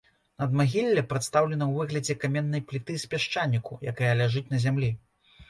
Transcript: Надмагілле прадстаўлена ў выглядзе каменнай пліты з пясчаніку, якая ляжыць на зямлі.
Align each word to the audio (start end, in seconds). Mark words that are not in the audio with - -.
Надмагілле 0.43 1.03
прадстаўлена 1.11 1.63
ў 1.67 1.73
выглядзе 1.81 2.15
каменнай 2.23 2.65
пліты 2.73 2.97
з 3.05 3.11
пясчаніку, 3.13 3.79
якая 3.95 4.11
ляжыць 4.25 4.45
на 4.57 4.65
зямлі. 4.67 4.93